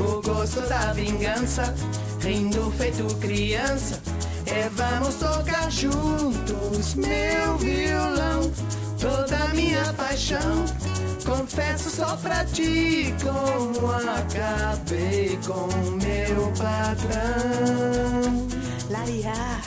o 0.00 0.22
gosto 0.22 0.60
da 0.68 0.92
vingança, 0.92 1.74
rindo 2.20 2.70
feito 2.72 3.04
criança. 3.16 4.00
É 4.46 4.68
vamos 4.70 5.16
tocar 5.16 5.70
juntos, 5.70 6.94
meu 6.94 7.58
violão, 7.58 8.50
toda 8.98 9.48
minha 9.54 9.92
paixão. 9.94 10.64
Confesso 11.24 11.90
só 11.90 12.16
pra 12.16 12.44
ti 12.46 13.14
como 13.22 13.90
acabei 13.92 15.38
com 15.46 15.66
meu 15.96 16.50
patrão. 16.56 18.48
Lariá. 18.88 19.60